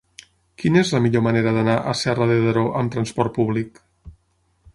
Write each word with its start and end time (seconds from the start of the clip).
Quina 0.61 0.79
és 0.85 0.93
la 0.95 1.01
millor 1.03 1.23
manera 1.27 1.53
d'anar 1.57 1.75
a 1.91 1.95
Serra 2.01 2.29
de 2.33 2.39
Daró 2.47 2.65
amb 2.81 2.95
trasport 2.97 3.37
públic? 3.41 3.83